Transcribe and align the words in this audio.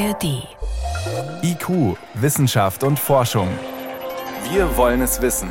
ARD. 0.00 0.48
IQ, 1.42 1.98
Wissenschaft 2.14 2.84
und 2.84 2.98
Forschung. 2.98 3.48
Wir 4.50 4.74
wollen 4.78 5.02
es 5.02 5.20
wissen. 5.20 5.50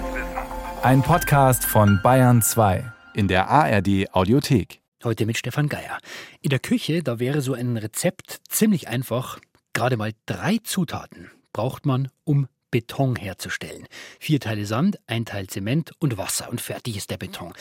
Ein 0.82 1.04
Podcast 1.04 1.64
von 1.64 2.00
Bayern 2.02 2.42
2 2.42 2.92
in 3.14 3.28
der 3.28 3.48
ARD 3.48 4.12
Audiothek. 4.12 4.82
Heute 5.04 5.28
mit 5.28 5.38
Stefan 5.38 5.70
Geier. 5.70 6.00
In 6.42 6.50
der 6.50 6.58
Küche, 6.58 7.04
da 7.04 7.20
wäre 7.20 7.42
so 7.42 7.54
ein 7.54 7.78
Rezept 7.78 8.42
ziemlich 8.50 8.88
einfach. 8.88 9.38
Gerade 9.74 9.98
mal 9.98 10.14
drei 10.26 10.58
Zutaten 10.64 11.30
braucht 11.54 11.86
man, 11.86 12.10
um 12.24 12.48
Beton 12.72 13.16
herzustellen. 13.16 13.88
Vier 14.20 14.40
Teile 14.40 14.66
Sand, 14.66 15.00
ein 15.08 15.26
Teil 15.26 15.48
Zement 15.48 15.92
und 16.00 16.18
Wasser 16.18 16.50
und 16.50 16.62
fertig 16.62 16.98
ist 16.98 17.10
der 17.10 17.18
Beton. 17.18 17.54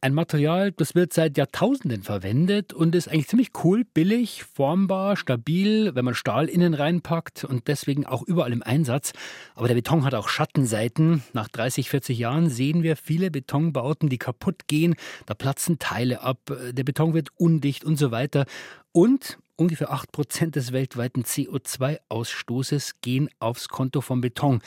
Ein 0.00 0.14
Material, 0.14 0.72
das 0.72 0.94
wird 0.94 1.12
seit 1.12 1.36
Jahrtausenden 1.36 2.02
verwendet 2.02 2.72
und 2.72 2.94
ist 2.94 3.08
eigentlich 3.08 3.28
ziemlich 3.28 3.50
cool, 3.64 3.84
billig, 3.84 4.44
formbar, 4.44 5.16
stabil, 5.16 5.94
wenn 5.94 6.04
man 6.04 6.14
Stahl 6.14 6.48
innen 6.48 6.74
reinpackt 6.74 7.44
und 7.44 7.68
deswegen 7.68 8.06
auch 8.06 8.22
überall 8.22 8.52
im 8.52 8.62
Einsatz. 8.62 9.12
Aber 9.54 9.68
der 9.68 9.74
Beton 9.74 10.04
hat 10.04 10.14
auch 10.14 10.28
Schattenseiten. 10.28 11.22
Nach 11.32 11.48
30, 11.48 11.90
40 11.90 12.18
Jahren 12.18 12.50
sehen 12.50 12.82
wir 12.82 12.96
viele 12.96 13.30
Betonbauten, 13.30 14.08
die 14.08 14.18
kaputt 14.18 14.66
gehen. 14.66 14.94
Da 15.26 15.34
platzen 15.34 15.78
Teile 15.78 16.22
ab, 16.22 16.38
der 16.72 16.84
Beton 16.84 17.14
wird 17.14 17.28
undicht 17.36 17.84
und 17.84 17.96
so 17.96 18.10
weiter. 18.10 18.46
Und 18.92 19.38
ungefähr 19.56 19.92
8% 19.92 20.50
des 20.50 20.72
weltweiten 20.72 21.22
CO2-Ausstoßes 21.22 22.96
gehen 23.00 23.28
aufs 23.38 23.68
Konto 23.68 24.00
vom 24.00 24.20
Beton. 24.20 24.60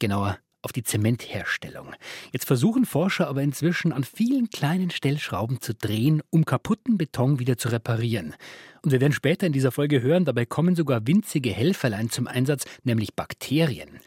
Genauer 0.00 0.38
auf 0.62 0.72
die 0.72 0.84
Zementherstellung. 0.84 1.94
Jetzt 2.32 2.46
versuchen 2.46 2.86
Forscher 2.86 3.28
aber 3.28 3.42
inzwischen 3.42 3.92
an 3.92 4.04
vielen 4.04 4.48
kleinen 4.48 4.90
Stellschrauben 4.90 5.60
zu 5.60 5.74
drehen, 5.74 6.22
um 6.30 6.44
kaputten 6.44 6.96
Beton 6.96 7.40
wieder 7.40 7.58
zu 7.58 7.68
reparieren. 7.68 8.34
Und 8.82 8.92
wir 8.92 9.00
werden 9.00 9.12
später 9.12 9.46
in 9.46 9.52
dieser 9.52 9.72
Folge 9.72 10.02
hören, 10.02 10.24
dabei 10.24 10.46
kommen 10.46 10.76
sogar 10.76 11.06
winzige 11.06 11.50
Helferlein 11.50 12.10
zum 12.10 12.26
Einsatz, 12.26 12.64
nämlich 12.84 13.14
Bakterien. 13.14 14.00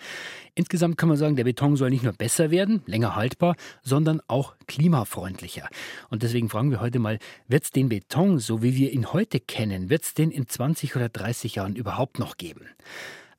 Insgesamt 0.55 0.97
kann 0.97 1.09
man 1.09 1.17
sagen, 1.17 1.35
der 1.35 1.43
Beton 1.43 1.75
soll 1.75 1.89
nicht 1.89 2.03
nur 2.03 2.13
besser 2.13 2.49
werden, 2.49 2.81
länger 2.85 3.15
haltbar, 3.15 3.57
sondern 3.83 4.21
auch 4.27 4.55
klimafreundlicher. 4.67 5.67
Und 6.09 6.23
deswegen 6.23 6.49
fragen 6.49 6.71
wir 6.71 6.79
heute 6.79 6.99
mal, 6.99 7.19
wird 7.49 7.65
es 7.65 7.71
den 7.71 7.89
Beton, 7.89 8.39
so 8.39 8.63
wie 8.63 8.75
wir 8.75 8.93
ihn 8.93 9.11
heute 9.11 9.41
kennen, 9.41 9.89
wird 9.89 10.03
es 10.03 10.13
den 10.13 10.31
in 10.31 10.47
20 10.47 10.95
oder 10.95 11.09
30 11.09 11.55
Jahren 11.55 11.75
überhaupt 11.75 12.19
noch 12.19 12.37
geben? 12.37 12.61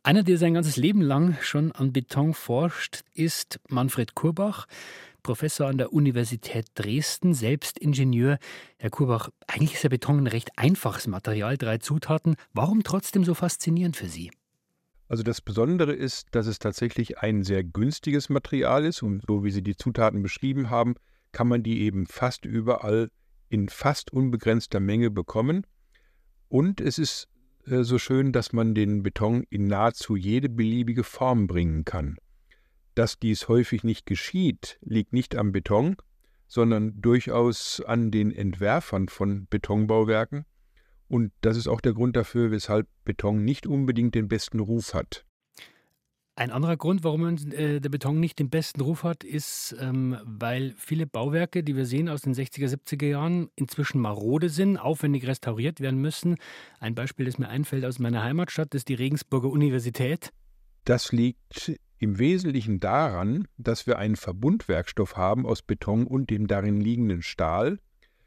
Einer, 0.03 0.23
der 0.23 0.37
sein 0.37 0.55
ganzes 0.55 0.77
Leben 0.77 1.01
lang 1.01 1.37
schon 1.41 1.73
an 1.73 1.93
Beton 1.93 2.35
forscht, 2.35 3.03
ist 3.15 3.61
Manfred 3.69 4.15
Kurbach. 4.15 4.67
Professor 5.23 5.67
an 5.67 5.79
der 5.79 5.93
Universität 5.93 6.67
Dresden, 6.75 7.35
selbst 7.35 7.79
Ingenieur. 7.79 8.39
Herr 8.77 8.91
Kurbach, 8.91 9.31
eigentlich 9.49 9.75
ist 9.75 9.83
der 9.83 9.89
Beton 9.89 10.19
ein 10.19 10.27
recht 10.29 10.51
einfaches 10.57 11.09
Material, 11.09 11.57
drei 11.57 11.79
Zutaten. 11.79 12.37
Warum 12.53 12.85
trotzdem 12.85 13.25
so 13.25 13.35
faszinierend 13.35 13.97
für 13.97 14.07
Sie? 14.07 14.31
Also 15.09 15.23
das 15.23 15.41
Besondere 15.41 15.93
ist, 15.93 16.29
dass 16.33 16.47
es 16.47 16.59
tatsächlich 16.59 17.19
ein 17.19 17.45
sehr 17.45 17.63
günstiges 17.63 18.29
Material 18.29 18.85
ist 18.85 19.03
und 19.03 19.23
so 19.27 19.45
wie 19.45 19.51
Sie 19.51 19.63
die 19.63 19.77
Zutaten 19.77 20.23
beschrieben 20.23 20.69
haben, 20.71 20.95
kann 21.33 21.49
man 21.49 21.63
die 21.63 21.83
eben 21.83 22.07
fast 22.07 22.45
überall 22.45 23.11
in 23.49 23.69
fast 23.69 24.13
unbegrenzter 24.13 24.81
Menge 24.81 25.11
bekommen. 25.11 25.67
Und 26.49 26.81
es 26.81 26.99
ist 26.99 27.29
äh, 27.67 27.83
so 27.83 27.99
schön, 27.99 28.33
dass 28.33 28.53
man 28.53 28.75
den 28.75 29.03
Beton 29.03 29.45
in 29.51 29.67
nahezu 29.67 30.17
jede 30.17 30.49
beliebige 30.49 31.05
Form 31.05 31.47
bringen 31.47 31.85
kann. 31.85 32.17
Dass 32.95 33.19
dies 33.19 33.49
häufig 33.49 33.85
nicht 33.85 34.07
geschieht, 34.07 34.79
liegt 34.81 35.13
nicht 35.13 35.37
am 35.37 35.53
Beton, 35.53 35.97
sondern 36.49 37.01
durchaus 37.01 37.81
an 37.81 38.11
den 38.11 38.33
Entwerfern 38.33 39.09
von 39.09 39.47
Betonbauwerken, 39.49 40.47
und 41.09 41.33
das 41.41 41.57
ist 41.57 41.69
auch 41.69 41.81
der 41.81 41.93
Grund 41.93 42.17
dafür, 42.17 42.51
weshalb 42.51 42.89
Beton 43.05 43.45
nicht 43.45 43.67
unbedingt 43.67 44.15
den 44.15 44.29
besten 44.29 44.61
Ruf 44.61 44.95
hat. 44.95 45.25
Ein 46.39 46.51
anderer 46.51 46.77
Grund, 46.77 47.03
warum 47.03 47.27
äh, 47.53 47.81
der 47.81 47.89
Beton 47.89 48.21
nicht 48.21 48.39
den 48.39 48.51
besten 48.51 48.83
Ruf 48.83 49.05
hat, 49.05 49.25
ist, 49.25 49.75
ähm, 49.81 50.19
weil 50.23 50.75
viele 50.77 51.07
Bauwerke, 51.07 51.65
die 51.65 51.77
wir 51.77 51.87
sehen 51.87 52.11
aus 52.11 52.21
den 52.21 52.35
60er, 52.35 52.69
70er 52.69 53.07
Jahren, 53.07 53.49
inzwischen 53.57 54.03
marode 54.03 54.51
sind, 54.51 54.77
aufwendig 54.77 55.27
restauriert 55.27 55.81
werden 55.81 55.99
müssen. 55.99 56.37
Ein 56.79 56.95
Beispiel, 56.95 57.25
das 57.25 57.39
mir 57.39 57.49
einfällt 57.49 57.87
aus 57.87 57.99
meiner 57.99 58.23
Heimatstadt, 58.23 58.75
ist 58.75 58.91
die 58.91 58.95
Regensburger 58.95 59.49
Universität. 59.49 60.31
Das 60.85 61.11
liegt 61.11 61.73
im 61.99 62.19
Wesentlichen 62.19 62.81
daran, 62.81 63.49
dass 63.57 63.87
wir 63.87 63.99
einen 63.99 64.17
Verbundwerkstoff 64.17 65.17
haben 65.17 65.47
aus 65.47 65.63
Beton 65.63 66.07
und 66.07 66.29
dem 66.29 66.47
darin 66.47 66.83
liegenden 66.83 67.23
Stahl, 67.23 67.79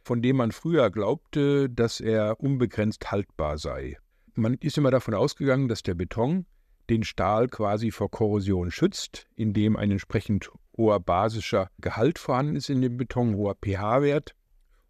von 0.04 0.22
dem 0.22 0.38
man 0.38 0.52
früher 0.52 0.90
glaubte, 0.90 1.70
dass 1.70 2.00
er 2.00 2.40
unbegrenzt 2.40 3.12
haltbar 3.12 3.58
sei. 3.58 3.98
Man 4.36 4.56
ist 4.56 4.78
immer 4.78 4.92
davon 4.92 5.14
ausgegangen, 5.14 5.68
dass 5.68 5.84
der 5.84 5.96
Beton 5.96 6.46
den 6.90 7.04
Stahl 7.04 7.48
quasi 7.48 7.92
vor 7.92 8.09
Korrosion 8.09 8.72
schützt, 8.72 9.28
indem 9.36 9.76
ein 9.76 9.92
entsprechend 9.92 10.50
hoher 10.76 11.00
basischer 11.00 11.70
Gehalt 11.80 12.20
vorhanden 12.20 12.56
ist 12.56 12.70
in 12.70 12.82
dem 12.82 12.98
Beton, 12.98 13.36
hoher 13.36 13.56
pH-Wert 13.56 14.34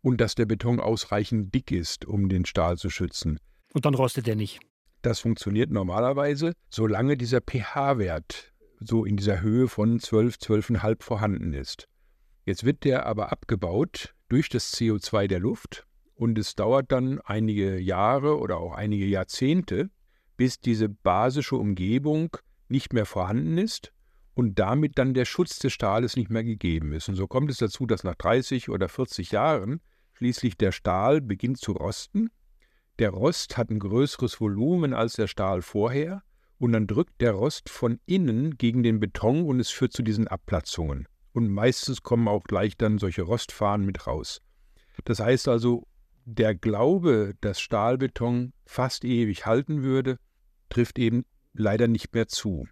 und 0.02 0.22
dass 0.22 0.36
der 0.36 0.46
Beton 0.46 0.80
ausreichend 0.80 1.54
dick 1.54 1.72
ist, 1.72 2.06
um 2.06 2.30
den 2.30 2.46
Stahl 2.46 2.78
zu 2.78 2.90
schützen. 2.90 3.40
Und 3.74 3.86
dann 3.86 3.96
rostet 3.96 4.28
er 4.28 4.36
nicht. 4.36 4.60
Das 5.02 5.20
funktioniert 5.20 5.72
normalerweise, 5.72 6.54
solange 6.70 7.18
dieser 7.18 7.42
pH-Wert 7.42 8.54
so 8.80 9.04
in 9.04 9.18
dieser 9.18 9.42
Höhe 9.42 9.68
von 9.68 10.00
12, 10.00 10.36
12,5 10.36 11.04
vorhanden 11.04 11.54
ist. 11.54 11.88
Jetzt 12.46 12.64
wird 12.64 12.84
der 12.84 13.06
aber 13.06 13.32
abgebaut 13.32 14.16
durch 14.30 14.48
das 14.50 14.74
CO2 14.74 15.28
der 15.28 15.40
Luft 15.40 15.86
und 16.16 16.38
es 16.38 16.56
dauert 16.56 16.92
dann 16.92 17.20
einige 17.22 17.80
Jahre 17.80 18.40
oder 18.40 18.58
auch 18.58 18.74
einige 18.74 19.06
Jahrzehnte, 19.06 19.90
bis 20.38 20.60
diese 20.60 20.88
basische 20.88 21.56
Umgebung 21.56 22.38
nicht 22.68 22.94
mehr 22.94 23.06
vorhanden 23.06 23.58
ist 23.58 23.92
und 24.36 24.60
damit 24.60 24.98
dann 24.98 25.14
der 25.14 25.26
Schutz 25.26 25.60
des 25.60 25.74
Stahles 25.74 26.16
nicht 26.16 26.30
mehr 26.30 26.44
gegeben 26.46 26.94
ist. 26.94 27.10
Und 27.10 27.16
so 27.16 27.28
kommt 27.28 27.50
es 27.50 27.58
dazu, 27.58 27.86
dass 27.86 28.04
nach 28.06 28.16
30 28.16 28.70
oder 28.70 28.88
40 28.88 29.32
Jahren 29.32 29.82
schließlich 30.14 30.58
der 30.58 30.72
Stahl 30.72 31.20
beginnt 31.20 31.58
zu 31.58 31.74
rosten. 31.74 32.30
Der 33.00 33.10
Rost 33.10 33.58
hat 33.58 33.70
ein 33.70 33.80
größeres 33.80 34.40
Volumen 34.40 34.94
als 34.94 35.14
der 35.14 35.28
Stahl 35.28 35.62
vorher 35.62 36.24
und 36.58 36.72
dann 36.72 36.88
drückt 36.88 37.20
der 37.20 37.32
Rost 37.32 37.70
von 37.70 38.00
innen 38.06 38.58
gegen 38.58 38.84
den 38.84 39.00
Beton 39.00 39.44
und 39.44 39.60
es 39.60 39.72
führt 39.72 39.92
zu 39.92 40.04
diesen 40.04 40.28
Abplatzungen 40.28 41.09
und 41.34 41.50
meistens 41.50 42.04
kommen 42.04 42.28
auch 42.28 42.44
gleich 42.44 42.78
dann 42.78 42.98
solche 42.98 43.22
Rostfahnen 43.22 43.86
mit 43.86 44.08
raus. 44.08 44.42
Das 45.06 45.20
heißt 45.20 45.48
also, 45.48 45.88
der 46.26 46.56
Glaube, 46.56 47.34
dass 47.42 47.60
Stahlbeton 47.60 48.54
fast 48.66 49.04
ewig 49.04 49.46
halten 49.46 49.84
würde, 49.84 50.18
trifft 50.70 51.00
eben 51.00 51.26
leider 51.54 51.88
nicht 51.88 52.14
mehr 52.14 52.28
zu. 52.28 52.68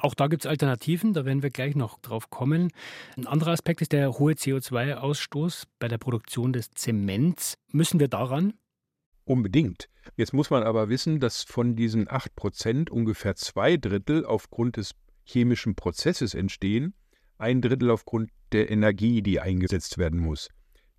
Auch 0.00 0.14
da 0.14 0.28
gibt 0.28 0.44
es 0.44 0.50
Alternativen, 0.50 1.12
da 1.12 1.24
werden 1.24 1.42
wir 1.42 1.50
gleich 1.50 1.74
noch 1.74 1.98
drauf 1.98 2.30
kommen. 2.30 2.70
Ein 3.16 3.26
anderer 3.26 3.52
Aspekt 3.52 3.80
ist 3.80 3.92
der 3.92 4.18
hohe 4.18 4.34
CO2-Ausstoß 4.34 5.64
bei 5.80 5.88
der 5.88 5.98
Produktion 5.98 6.52
des 6.52 6.70
Zements. 6.70 7.54
Müssen 7.72 7.98
wir 7.98 8.08
daran? 8.08 8.54
Unbedingt. 9.24 9.88
Jetzt 10.16 10.32
muss 10.32 10.50
man 10.50 10.62
aber 10.62 10.88
wissen, 10.88 11.18
dass 11.18 11.42
von 11.42 11.74
diesen 11.74 12.06
8% 12.06 12.90
ungefähr 12.90 13.34
zwei 13.34 13.76
Drittel 13.76 14.24
aufgrund 14.24 14.76
des 14.76 14.92
chemischen 15.24 15.74
Prozesses 15.74 16.32
entstehen 16.32 16.94
ein 17.38 17.62
Drittel 17.62 17.90
aufgrund 17.90 18.30
der 18.52 18.70
Energie, 18.70 19.22
die 19.22 19.40
eingesetzt 19.40 19.98
werden 19.98 20.20
muss. 20.20 20.48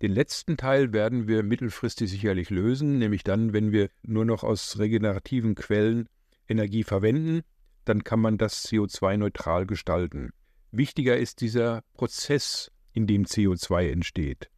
Den 0.02 0.12
letzten 0.12 0.56
Teil 0.56 0.92
werden 0.92 1.28
wir 1.28 1.42
mittelfristig 1.42 2.10
sicherlich 2.10 2.48
lösen, 2.48 2.98
nämlich 2.98 3.22
dann, 3.22 3.52
wenn 3.52 3.70
wir 3.70 3.90
nur 4.02 4.24
noch 4.24 4.42
aus 4.42 4.78
regenerativen 4.78 5.54
Quellen 5.54 6.08
Energie 6.48 6.84
verwenden, 6.84 7.42
dann 7.84 8.02
kann 8.02 8.20
man 8.20 8.38
das 8.38 8.66
CO2-neutral 8.66 9.66
gestalten. 9.66 10.30
Wichtiger 10.72 11.18
ist 11.18 11.40
dieser 11.40 11.82
Prozess, 11.94 12.70
in 12.92 13.06
dem 13.06 13.24
CO2 13.24 13.90
entsteht. 13.90 14.50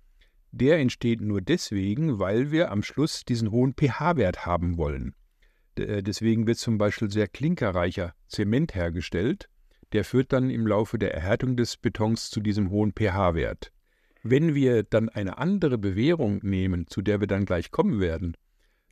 Der 0.52 0.78
entsteht 0.78 1.20
nur 1.20 1.40
deswegen, 1.40 2.18
weil 2.18 2.50
wir 2.50 2.70
am 2.70 2.82
Schluss 2.82 3.24
diesen 3.24 3.50
hohen 3.50 3.74
pH-Wert 3.74 4.46
haben 4.46 4.76
wollen. 4.76 5.14
Äh, 5.76 6.02
deswegen 6.02 6.46
wird 6.46 6.58
zum 6.58 6.78
Beispiel 6.78 7.10
sehr 7.10 7.28
klinkerreicher 7.28 8.14
Zement 8.28 8.74
hergestellt, 8.74 9.48
der 9.92 10.04
führt 10.04 10.32
dann 10.32 10.50
im 10.50 10.66
Laufe 10.66 10.98
der 10.98 11.14
Erhärtung 11.14 11.56
des 11.56 11.76
Betons 11.76 12.30
zu 12.30 12.40
diesem 12.40 12.70
hohen 12.70 12.92
pH-Wert. 12.92 13.72
Wenn 14.22 14.54
wir 14.54 14.82
dann 14.84 15.08
eine 15.08 15.38
andere 15.38 15.78
Bewährung 15.78 16.40
nehmen, 16.42 16.86
zu 16.86 17.02
der 17.02 17.20
wir 17.20 17.26
dann 17.26 17.44
gleich 17.44 17.70
kommen 17.70 18.00
werden, 18.00 18.36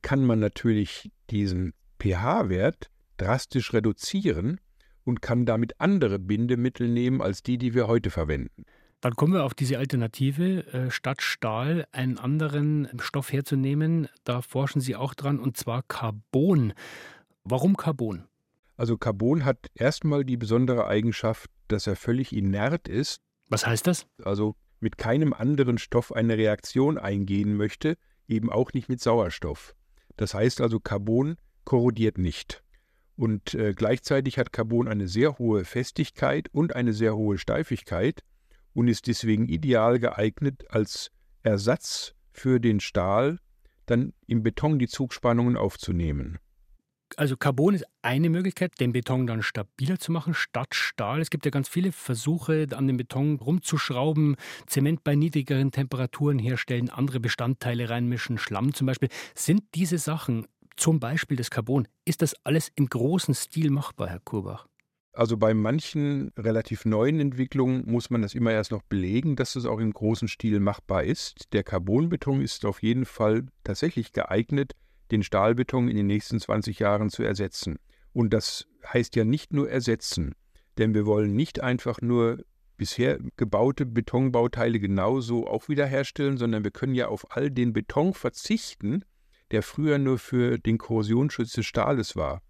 kann 0.02 0.25
man 0.25 0.38
natürlich 0.41 1.11
diesen 1.31 1.73
pH-Wert 2.00 2.91
drastisch 3.17 3.73
reduzieren 3.73 4.61
und 5.05 5.23
kann 5.23 5.47
damit 5.47 5.81
andere 5.81 6.19
Bindemittel 6.19 6.88
nehmen 6.88 7.20
als 7.20 7.43
die, 7.43 7.58
die 7.58 7.75
wir 7.75 7.87
heute 7.87 8.11
verwenden. 8.11 8.64
Dann 9.00 9.14
kommen 9.14 9.32
wir 9.32 9.44
auf 9.44 9.55
diese 9.55 9.79
Alternative, 9.79 10.67
äh, 10.73 10.91
statt 10.91 11.23
Stahl 11.23 11.87
einen 11.91 12.19
anderen 12.19 12.88
Stoff 12.99 13.32
herzunehmen. 13.32 14.08
Da 14.25 14.43
forschen 14.43 14.81
Sie 14.81 14.94
auch 14.94 15.14
dran, 15.14 15.38
und 15.38 15.56
zwar 15.56 15.82
Carbon. 15.85 16.75
Warum 17.44 17.76
Carbon? 17.76 18.26
Also 18.81 18.97
Carbon 18.97 19.44
hat 19.44 19.67
erstmal 19.75 20.25
die 20.25 20.38
besondere 20.38 20.87
Eigenschaft, 20.87 21.50
dass 21.69 21.87
er 21.87 21.97
völlig 21.97 22.35
inert 22.35 22.88
ist. 22.88 23.21
Was 23.50 23.67
heißt 23.67 23.87
das? 23.87 24.06
Also 24.25 24.56
mit 24.79 24.97
keinem 24.97 25.35
anderen 25.35 25.77
Stoff 25.77 26.12
eine 26.15 26.38
Reaktion 26.38 26.97
eingehen 26.97 27.59
möchte, 27.59 27.99
eben 28.27 28.50
auch 28.50 28.73
nicht 28.73 28.88
mit 28.88 29.03
Sauerstoff. 29.03 29.75
Das 30.17 30.32
heißt 30.32 30.62
also, 30.62 30.81
Carbon 30.81 31.37
korrodiert 31.65 32.17
nicht. 32.17 32.65
Und 33.17 33.53
äh, 33.53 33.75
gleichzeitig 33.75 34.38
hat 34.38 34.50
Carbon 34.50 34.88
eine 34.88 35.09
sehr 35.09 35.38
hohe 35.38 35.67
Festigkeit 35.67 36.49
und 36.50 36.75
eine 36.75 36.94
sehr 36.94 37.15
hohe 37.15 37.37
Steifigkeit 37.37 38.23
und 38.73 38.88
ist 38.88 39.09
deswegen 39.09 39.47
ideal 39.47 39.99
geeignet 39.99 40.65
als 40.71 41.11
Ersatz 41.43 42.15
für 42.33 42.61
den 42.61 42.81
Stahl, 42.81 43.41
dann 43.85 44.15
im 44.26 44.43
Beton 44.43 44.79
die 44.79 44.88
Zugspannungen 44.88 45.59
aufzunehmen. 45.59 46.38
Also 47.17 47.37
Carbon 47.37 47.75
ist 47.75 47.85
eine 48.03 48.31
Möglichkeit, 48.31 48.79
den 48.81 48.93
Beton 48.93 49.27
dann 49.27 49.43
stabiler 49.43 49.99
zu 49.99 50.12
machen 50.12 50.35
statt 50.35 50.75
Stahl. 50.75 51.21
Es 51.21 51.31
gibt 51.31 51.45
ja 51.45 51.51
ganz 51.51 51.69
viele 51.69 51.93
Versuche, 51.93 52.67
an 52.73 52.87
dem 52.87 52.97
Beton 52.97 53.37
rumzuschrauben, 53.37 54.37
Zement 54.67 55.05
bei 55.05 55.15
niedrigeren 55.15 55.73
Temperaturen 55.73 56.39
herstellen, 56.39 56.89
andere 56.89 57.21
Bestandteile 57.21 57.91
reinmischen, 57.91 58.39
Schlamm 58.39 58.75
zum 58.75 58.87
Beispiel. 58.87 59.09
Sind 59.35 59.62
diese 59.75 59.99
Sachen 59.99 60.47
zum 60.77 61.01
Beispiel 61.01 61.37
das 61.37 61.51
Carbon. 61.51 61.87
Ist 62.05 62.23
das 62.23 62.35
alles 62.45 62.71
im 62.75 62.87
großen 62.87 63.35
Stil 63.35 63.71
machbar, 63.71 64.09
Herr 64.09 64.21
Kurbach? 64.21 64.67
Also 65.12 65.37
bei 65.37 65.55
manchen 65.55 66.33
relativ 66.39 66.85
neuen 66.85 67.19
Entwicklungen 67.19 67.85
muss 67.85 68.11
man 68.11 68.23
das 68.23 68.35
immer 68.35 68.53
erst 68.53 68.71
noch 68.71 68.83
belegen, 68.83 69.35
dass 69.35 69.57
es 69.57 69.67
auch 69.67 69.81
im 69.81 69.93
großen 69.93 70.29
Stil 70.29 70.61
machbar 70.61 71.03
ist. 71.05 71.53
Der 71.53 71.65
Carbonbeton 71.65 72.41
ist 72.41 72.65
auf 72.65 72.83
jeden 72.83 73.05
Fall 73.05 73.47
tatsächlich 73.65 74.12
geeignet, 74.12 74.73
den 75.11 75.23
Stahlbeton 75.23 75.89
in 75.89 75.97
den 75.97 76.07
nächsten 76.07 76.41
20 76.41 76.79
Jahren 76.79 77.11
zu 77.11 77.23
ersetzen. 77.23 77.79
Und 78.12 78.33
das 78.33 78.67
heißt 78.87 79.17
ja 79.17 79.25
nicht 79.25 79.53
nur 79.53 79.71
ersetzen, 79.71 80.35
denn 80.79 80.95
wir 80.95 81.07
wollen 81.07 81.35
nicht 81.35 81.61
einfach 81.61 82.01
nur 82.01 82.45
bisher 82.77 83.19
gebaute 83.37 83.85
Betonbauteile 83.85 84.81
genauso 84.81 85.47
auch 85.47 85.69
wiederherstellen, 85.69 86.39
sondern 86.39 86.65
wir 86.65 86.71
können 86.71 86.95
ja 86.95 87.09
auf 87.09 87.37
all 87.37 87.51
den 87.51 87.75
Beton 87.75 88.15
verzichten, 88.15 89.05
der 89.51 89.62
früher 89.62 89.99
nur 89.99 90.19
für 90.19 90.59
den 90.59 90.79
Korrosionsschutz 90.79 91.53
des 91.53 91.67
Stahles 91.67 92.17
war. 92.17 92.41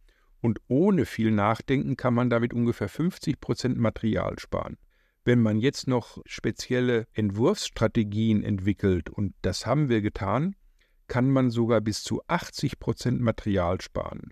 Und 0.41 0.61
ohne 0.69 1.05
viel 1.05 1.31
Nachdenken 1.33 1.97
kann 1.97 2.15
man 2.15 2.31
damit 2.31 2.55
ungefähr 2.55 2.89
50 2.89 3.41
Prozent 3.41 3.79
Material 3.79 4.39
sparen. 4.39 4.77
Wenn 5.25 5.41
man 5.41 5.59
jetzt 5.59 5.87
noch 5.87 6.19
spezielle 6.25 7.07
Entwurfsstrategien 7.13 8.43
entwickelt, 8.43 9.11
und 9.11 9.35
das 9.43 9.67
haben 9.67 9.89
wir 9.89 10.01
getan, 10.01 10.55
kann 11.11 11.29
man 11.29 11.51
sogar 11.51 11.81
bis 11.81 12.05
zu 12.05 12.23
80 12.29 12.79
Prozent 12.79 13.21
Material 13.21 13.81
sparen. 13.81 14.31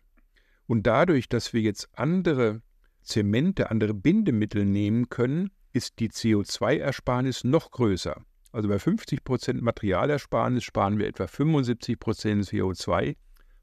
Und 0.68 0.86
dadurch, 0.86 1.28
dass 1.28 1.52
wir 1.52 1.60
jetzt 1.60 1.88
andere 1.92 2.62
Zemente, 3.02 3.72
andere 3.72 3.94
Bindemittel 3.94 4.64
nehmen 4.64 5.08
können, 5.08 5.50
ist 5.72 5.98
die 5.98 6.08
CO2-Ersparnis 6.08 7.44
noch 7.44 7.72
größer. 7.72 8.22
Also 8.52 8.68
bei 8.68 8.78
50 8.78 9.24
Prozent 9.24 9.60
Materialersparnis 9.60 10.62
sparen 10.62 10.98
wir 10.98 11.08
etwa 11.08 11.26
75 11.26 11.98
Prozent 11.98 12.46
CO2. 12.46 13.16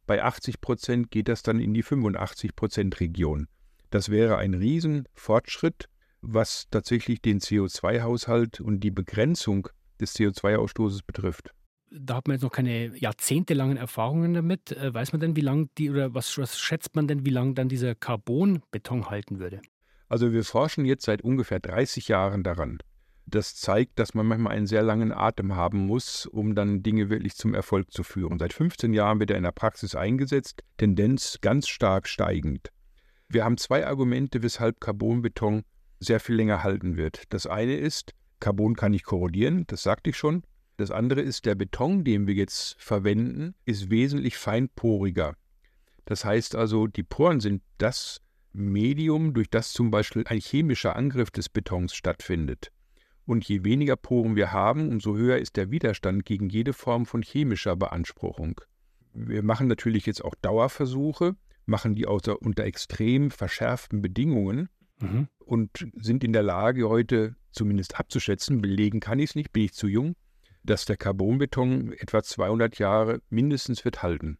Bei 0.07 0.21
80 0.21 0.59
Prozent 0.59 1.09
geht 1.09 1.29
das 1.29 1.41
dann 1.41 1.61
in 1.61 1.73
die 1.73 1.83
85 1.83 2.53
Prozent 2.53 2.99
Region. 2.99 3.47
Das 3.91 4.09
wäre 4.09 4.37
ein 4.37 4.53
Riesenfortschritt, 4.53 5.87
was 6.19 6.67
tatsächlich 6.69 7.21
den 7.21 7.39
CO2-Haushalt 7.39 8.59
und 8.59 8.81
die 8.81 8.91
Begrenzung 8.91 9.69
des 10.01 10.15
CO2-Ausstoßes 10.15 10.99
betrifft. 11.07 11.53
Da 11.97 12.15
hat 12.15 12.27
man 12.27 12.35
jetzt 12.35 12.43
noch 12.43 12.51
keine 12.51 12.97
jahrzehntelangen 12.97 13.77
Erfahrungen 13.77 14.33
damit. 14.33 14.71
Äh, 14.71 14.93
weiß 14.93 15.13
man 15.13 15.21
denn, 15.21 15.35
wie 15.35 15.41
lange 15.41 15.69
die 15.77 15.89
oder 15.89 16.13
was, 16.13 16.37
was 16.37 16.59
schätzt 16.59 16.95
man 16.95 17.07
denn, 17.07 17.25
wie 17.25 17.29
lange 17.29 17.53
dann 17.53 17.69
dieser 17.69 17.95
Carbonbeton 17.95 19.09
halten 19.09 19.39
würde? 19.39 19.61
Also 20.09 20.31
wir 20.31 20.43
forschen 20.43 20.85
jetzt 20.85 21.05
seit 21.05 21.21
ungefähr 21.21 21.59
30 21.59 22.07
Jahren 22.07 22.43
daran. 22.43 22.79
Das 23.27 23.55
zeigt, 23.55 23.97
dass 23.97 24.13
man 24.13 24.27
manchmal 24.27 24.55
einen 24.55 24.67
sehr 24.67 24.83
langen 24.83 25.11
Atem 25.11 25.55
haben 25.55 25.87
muss, 25.87 26.27
um 26.27 26.53
dann 26.53 26.83
Dinge 26.83 27.09
wirklich 27.09 27.35
zum 27.35 27.55
Erfolg 27.55 27.91
zu 27.91 28.03
führen. 28.03 28.37
Seit 28.37 28.53
15 28.53 28.93
Jahren 28.93 29.19
wird 29.19 29.31
er 29.31 29.37
in 29.37 29.43
der 29.43 29.51
Praxis 29.51 29.95
eingesetzt, 29.95 30.63
Tendenz 30.77 31.39
ganz 31.41 31.67
stark 31.67 32.07
steigend. 32.07 32.69
Wir 33.27 33.43
haben 33.43 33.57
zwei 33.57 33.87
Argumente, 33.87 34.43
weshalb 34.43 34.79
Carbonbeton 34.79 35.63
sehr 35.99 36.19
viel 36.19 36.35
länger 36.35 36.61
halten 36.61 36.97
wird. 36.97 37.23
Das 37.29 37.47
eine 37.47 37.75
ist, 37.75 38.13
Carbon 38.39 38.75
kann 38.75 38.91
nicht 38.91 39.05
korrodieren, 39.05 39.65
das 39.67 39.81
sagte 39.81 40.11
ich 40.11 40.17
schon. 40.17 40.43
Das 40.77 40.91
andere 40.91 41.21
ist, 41.21 41.45
der 41.45 41.55
Beton, 41.55 42.03
den 42.03 42.27
wir 42.27 42.33
jetzt 42.33 42.75
verwenden, 42.79 43.55
ist 43.65 43.89
wesentlich 43.89 44.37
feinporiger. 44.37 45.35
Das 46.05 46.25
heißt 46.25 46.55
also, 46.55 46.87
die 46.87 47.03
Poren 47.03 47.39
sind 47.39 47.61
das 47.77 48.21
Medium, 48.51 49.33
durch 49.33 49.49
das 49.49 49.73
zum 49.73 49.91
Beispiel 49.91 50.23
ein 50.27 50.39
chemischer 50.39 50.95
Angriff 50.95 51.31
des 51.31 51.49
Betons 51.49 51.93
stattfindet. 51.93 52.71
Und 53.25 53.47
je 53.47 53.63
weniger 53.63 53.95
Poren 53.95 54.35
wir 54.35 54.51
haben, 54.51 54.89
umso 54.89 55.15
höher 55.15 55.37
ist 55.37 55.57
der 55.57 55.71
Widerstand 55.71 56.25
gegen 56.25 56.49
jede 56.49 56.73
Form 56.73 57.05
von 57.05 57.21
chemischer 57.21 57.75
Beanspruchung. 57.75 58.61
Wir 59.13 59.43
machen 59.43 59.67
natürlich 59.67 60.05
jetzt 60.05 60.23
auch 60.23 60.35
Dauerversuche, 60.35 61.35
machen 61.65 61.95
die 61.95 62.05
unter, 62.05 62.41
unter 62.41 62.63
extrem 62.65 63.31
verschärften 63.31 64.01
Bedingungen 64.01 64.69
mhm. 64.99 65.27
und 65.39 65.87
sind 65.95 66.23
in 66.23 66.33
der 66.33 66.43
Lage, 66.43 66.87
heute 66.87 67.35
zumindest 67.51 67.99
abzuschätzen, 67.99 68.61
belegen 68.61 68.99
kann 68.99 69.19
ich 69.19 69.31
es 69.31 69.35
nicht, 69.35 69.51
bin 69.51 69.63
ich 69.63 69.73
zu 69.73 69.87
jung, 69.87 70.15
dass 70.65 70.85
der 70.85 70.97
Carbonbeton 70.97 71.93
etwa 71.93 72.23
200 72.23 72.79
Jahre 72.79 73.21
mindestens 73.29 73.85
wird 73.85 74.03
halten. 74.03 74.37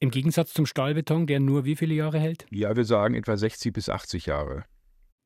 Im 0.00 0.10
Gegensatz 0.10 0.52
zum 0.52 0.66
Stahlbeton, 0.66 1.26
der 1.26 1.40
nur 1.40 1.64
wie 1.64 1.76
viele 1.76 1.94
Jahre 1.94 2.18
hält? 2.18 2.46
Ja, 2.50 2.76
wir 2.76 2.84
sagen 2.84 3.14
etwa 3.14 3.36
60 3.36 3.72
bis 3.72 3.88
80 3.88 4.26
Jahre 4.26 4.64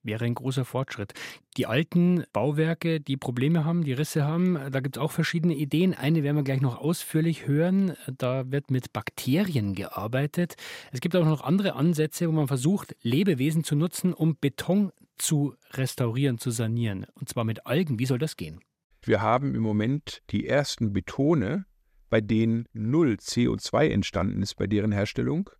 wäre 0.02 0.24
ein 0.24 0.34
großer 0.34 0.64
Fortschritt. 0.64 1.14
Die 1.56 1.66
alten 1.66 2.24
Bauwerke, 2.32 3.00
die 3.00 3.16
Probleme 3.16 3.64
haben, 3.64 3.84
die 3.84 3.92
Risse 3.92 4.24
haben, 4.24 4.58
da 4.70 4.80
gibt 4.80 4.96
es 4.96 5.02
auch 5.02 5.10
verschiedene 5.10 5.54
Ideen. 5.54 5.94
Eine 5.94 6.22
werden 6.22 6.36
wir 6.36 6.44
gleich 6.44 6.60
noch 6.60 6.78
ausführlich 6.78 7.46
hören. 7.46 7.94
Da 8.18 8.50
wird 8.50 8.70
mit 8.70 8.92
Bakterien 8.92 9.74
gearbeitet. 9.74 10.56
Es 10.90 11.00
gibt 11.00 11.16
auch 11.16 11.24
noch 11.24 11.42
andere 11.42 11.74
Ansätze, 11.74 12.28
wo 12.28 12.32
man 12.32 12.48
versucht, 12.48 12.96
Lebewesen 13.02 13.64
zu 13.64 13.76
nutzen, 13.76 14.12
um 14.12 14.36
Beton 14.36 14.92
zu 15.18 15.54
restaurieren, 15.72 16.38
zu 16.38 16.50
sanieren. 16.50 17.06
Und 17.14 17.28
zwar 17.28 17.44
mit 17.44 17.66
Algen. 17.66 17.98
Wie 17.98 18.06
soll 18.06 18.18
das 18.18 18.36
gehen? 18.36 18.60
Wir 19.04 19.20
haben 19.20 19.54
im 19.56 19.62
Moment 19.62 20.22
die 20.30 20.46
ersten 20.46 20.92
Betone, 20.92 21.66
bei 22.08 22.20
denen 22.20 22.66
null 22.72 23.16
CO2 23.20 23.88
entstanden 23.88 24.42
ist 24.42 24.54
bei 24.54 24.68
deren 24.68 24.92
Herstellung. 24.92 25.50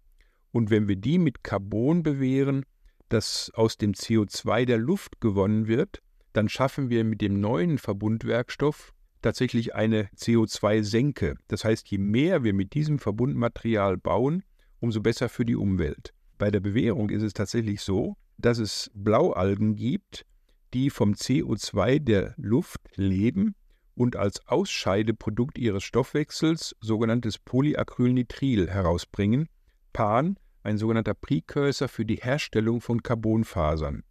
Und 0.52 0.70
wenn 0.70 0.86
wir 0.86 0.96
die 0.96 1.18
mit 1.18 1.42
Carbon 1.42 2.04
bewähren, 2.04 2.64
das 3.08 3.50
aus 3.54 3.76
dem 3.78 3.92
CO2 3.92 4.64
der 4.64 4.78
Luft 4.78 5.20
gewonnen 5.20 5.66
wird, 5.66 6.02
dann 6.32 6.48
schaffen 6.48 6.88
wir 6.88 7.04
mit 7.04 7.20
dem 7.20 7.40
neuen 7.40 7.78
Verbundwerkstoff 7.78 8.92
tatsächlich 9.22 9.74
eine 9.74 10.04
CO2-Senke. 10.16 11.36
Das 11.48 11.64
heißt, 11.64 11.88
je 11.88 11.98
mehr 11.98 12.44
wir 12.44 12.54
mit 12.54 12.74
diesem 12.74 12.98
Verbundmaterial 12.98 13.96
bauen, 13.96 14.44
umso 14.80 15.00
besser 15.00 15.28
für 15.28 15.44
die 15.44 15.56
Umwelt. 15.56 16.12
Bei 16.38 16.50
der 16.50 16.60
Bewährung 16.60 17.10
ist 17.10 17.22
es 17.22 17.34
tatsächlich 17.34 17.80
so, 17.80 18.16
dass 18.38 18.58
es 18.58 18.90
Blaualgen 18.94 19.74
gibt, 19.74 20.26
die 20.74 20.90
vom 20.90 21.12
CO2 21.12 21.98
der 21.98 22.34
Luft 22.36 22.80
leben 22.96 23.54
und 23.94 24.16
als 24.16 24.46
Ausscheideprodukt 24.48 25.58
ihres 25.58 25.84
Stoffwechsels 25.84 26.74
sogenanntes 26.80 27.38
Polyacrylnitril 27.38 28.70
herausbringen. 28.70 29.48
Pan 29.92 30.36
ein 30.62 30.78
sogenannter 30.78 31.14
Precursor 31.14 31.88
für 31.88 32.04
die 32.04 32.16
Herstellung 32.16 32.80
von 32.80 33.02
Carbonfasern. 33.02 34.04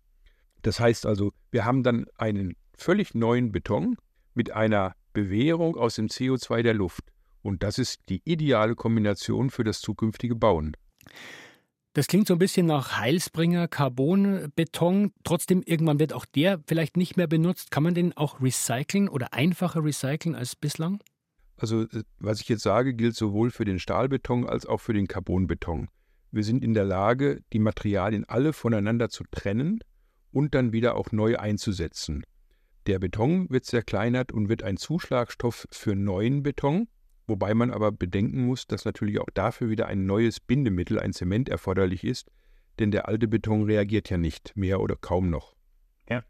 Das 0.62 0.80
heißt 0.80 1.06
also, 1.06 1.32
wir 1.50 1.66
haben 1.66 1.84
dann 1.84 2.06
einen 2.18 2.56
völlig 2.78 3.16
neuen 3.16 3.52
Beton 3.52 3.96
mit 4.34 4.52
einer 4.52 4.96
Bewährung 5.14 5.76
aus 5.76 5.96
dem 5.96 6.08
CO2 6.08 6.62
der 6.62 6.74
Luft. 6.74 7.06
Und 7.42 7.64
das 7.64 7.80
ist 7.80 8.02
die 8.10 8.22
ideale 8.26 8.76
Kombination 8.76 9.50
für 9.50 9.64
das 9.64 9.82
zukünftige 9.82 10.36
Bauen. 10.36 10.76
Das 11.94 12.08
klingt 12.08 12.28
so 12.28 12.36
ein 12.36 12.40
bisschen 12.40 12.68
nach 12.68 12.98
Heilsbringer 12.98 13.68
Carbonbeton. 13.68 15.12
Trotzdem, 15.26 15.62
irgendwann 15.66 16.00
wird 16.00 16.14
auch 16.14 16.26
der 16.26 16.62
vielleicht 16.66 16.96
nicht 16.96 17.18
mehr 17.18 17.28
benutzt. 17.28 17.70
Kann 17.70 17.84
man 17.84 17.94
den 17.94 18.16
auch 18.16 18.42
recyceln 18.42 19.10
oder 19.10 19.34
einfacher 19.34 19.84
recyceln 19.84 20.36
als 20.36 20.56
bislang? 20.56 21.04
Also, 21.58 21.84
äh, 21.84 22.04
was 22.20 22.40
ich 22.40 22.48
jetzt 22.48 22.64
sage, 22.64 22.94
gilt 22.94 23.16
sowohl 23.16 23.52
für 23.52 23.66
den 23.66 23.78
Stahlbeton 23.78 24.48
als 24.48 24.66
auch 24.66 24.80
für 24.80 24.94
den 24.94 25.08
Carbonbeton. 25.08 25.90
Wir 26.32 26.46
sind 26.46 26.64
in 26.64 26.74
der 26.74 26.86
Lage, 26.86 27.42
die 27.52 27.60
Materialien 27.60 28.24
alle 28.24 28.54
voneinander 28.54 29.10
zu 29.10 29.26
trennen 29.30 29.80
und 30.32 30.56
dann 30.56 30.72
wieder 30.72 30.96
auch 30.96 31.12
neu 31.12 31.38
einzusetzen. 31.38 32.24
Der 32.88 33.00
Beton 33.00 33.50
wird 33.50 33.66
zerkleinert 33.66 34.32
und 34.32 34.48
wird 34.48 34.64
ein 34.64 34.78
Zuschlagstoff 34.78 35.68
für 35.72 35.94
neuen 35.94 36.42
Beton, 36.42 36.88
wobei 37.28 37.54
man 37.54 37.72
aber 37.72 37.92
bedenken 37.92 38.46
muss, 38.46 38.68
dass 38.68 38.86
natürlich 38.86 39.20
auch 39.20 39.30
dafür 39.34 39.70
wieder 39.70 39.88
ein 39.88 40.06
neues 40.06 40.40
Bindemittel, 40.40 41.00
ein 41.00 41.14
Zement 41.14 41.50
erforderlich 41.50 42.04
ist, 42.04 42.30
denn 42.80 42.92
der 42.92 43.08
alte 43.08 43.28
Beton 43.28 43.64
reagiert 43.64 44.10
ja 44.10 44.18
nicht 44.18 44.54
mehr 44.56 44.80
oder 44.80 44.96
kaum 44.96 45.30
noch. 45.30 45.56
Ja. 46.10 46.24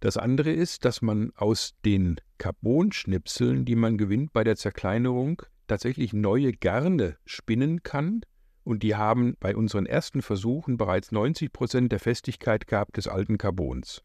Das 0.00 0.16
andere 0.16 0.50
ist, 0.50 0.84
dass 0.84 1.02
man 1.02 1.32
aus 1.34 1.74
den 1.84 2.16
Carbonschnipseln, 2.38 3.64
die 3.64 3.76
man 3.76 3.98
gewinnt 3.98 4.32
bei 4.32 4.44
der 4.44 4.56
Zerkleinerung, 4.56 5.42
tatsächlich 5.66 6.12
neue 6.12 6.52
Garne 6.52 7.16
spinnen 7.24 7.82
kann, 7.82 8.22
und 8.64 8.82
die 8.82 8.96
haben 8.96 9.34
bei 9.40 9.56
unseren 9.56 9.86
ersten 9.86 10.20
Versuchen 10.20 10.76
bereits 10.76 11.10
90 11.10 11.54
Prozent 11.54 11.90
der 11.90 12.00
Festigkeit 12.00 12.66
gehabt 12.66 12.98
des 12.98 13.08
alten 13.08 13.38
Carbons. 13.38 14.02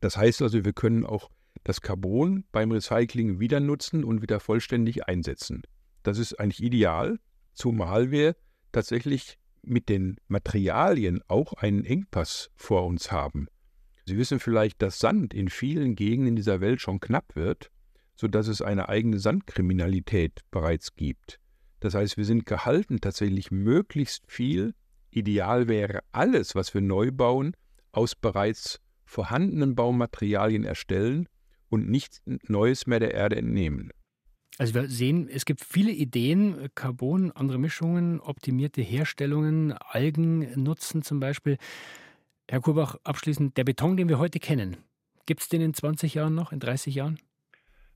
Das 0.00 0.16
heißt 0.16 0.42
also, 0.42 0.64
wir 0.64 0.72
können 0.72 1.06
auch 1.06 1.30
das 1.62 1.80
Carbon 1.80 2.44
beim 2.50 2.72
Recycling 2.72 3.38
wieder 3.38 3.60
nutzen 3.60 4.02
und 4.02 4.20
wieder 4.20 4.40
vollständig 4.40 5.06
einsetzen. 5.06 5.62
Das 6.02 6.18
ist 6.18 6.38
eigentlich 6.40 6.62
ideal, 6.62 7.18
zumal 7.52 8.10
wir 8.10 8.36
tatsächlich 8.72 9.38
mit 9.62 9.88
den 9.88 10.16
Materialien 10.28 11.20
auch 11.28 11.52
einen 11.54 11.84
Engpass 11.84 12.50
vor 12.56 12.86
uns 12.86 13.12
haben. 13.12 13.48
Sie 14.06 14.16
wissen 14.16 14.40
vielleicht, 14.40 14.80
dass 14.82 14.98
Sand 14.98 15.34
in 15.34 15.48
vielen 15.48 15.94
Gegenden 15.94 16.36
dieser 16.36 16.60
Welt 16.60 16.80
schon 16.80 17.00
knapp 17.00 17.36
wird, 17.36 17.70
sodass 18.16 18.48
es 18.48 18.62
eine 18.62 18.88
eigene 18.88 19.18
Sandkriminalität 19.18 20.40
bereits 20.50 20.94
gibt. 20.94 21.38
Das 21.80 21.94
heißt, 21.94 22.16
wir 22.16 22.24
sind 22.24 22.46
gehalten, 22.46 23.00
tatsächlich 23.00 23.50
möglichst 23.50 24.30
viel, 24.30 24.74
ideal 25.10 25.68
wäre 25.68 26.00
alles, 26.12 26.54
was 26.54 26.74
wir 26.74 26.80
neu 26.80 27.10
bauen, 27.10 27.54
aus 27.92 28.14
bereits 28.14 28.80
vorhandenen 29.04 29.74
Baumaterialien 29.74 30.64
erstellen 30.64 31.28
und 31.68 31.88
nichts 31.88 32.22
Neues 32.46 32.86
mehr 32.86 33.00
der 33.00 33.14
Erde 33.14 33.36
entnehmen. 33.36 33.90
Also 34.58 34.74
wir 34.74 34.88
sehen, 34.88 35.28
es 35.28 35.44
gibt 35.44 35.64
viele 35.64 35.90
Ideen, 35.90 36.68
Carbon, 36.74 37.30
andere 37.32 37.58
Mischungen, 37.58 38.20
optimierte 38.20 38.82
Herstellungen, 38.82 39.72
Algen 39.72 40.62
nutzen 40.62 41.02
zum 41.02 41.18
Beispiel. 41.20 41.56
Herr 42.48 42.60
Kurbach, 42.60 42.96
abschließend, 43.04 43.56
der 43.56 43.64
Beton, 43.64 43.96
den 43.96 44.08
wir 44.08 44.18
heute 44.18 44.38
kennen, 44.38 44.76
gibt 45.24 45.40
es 45.40 45.48
den 45.48 45.60
in 45.60 45.72
20 45.72 46.14
Jahren 46.14 46.34
noch, 46.34 46.52
in 46.52 46.60
30 46.60 46.94
Jahren? 46.94 47.18